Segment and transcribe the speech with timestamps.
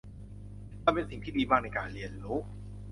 [0.85, 2.37] มันเป็นสิ่งที่ดีมากในการเรียนรู้